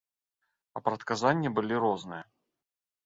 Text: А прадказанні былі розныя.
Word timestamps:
А 0.79 0.83
прадказанні 0.87 1.49
былі 1.59 1.75
розныя. 1.85 2.23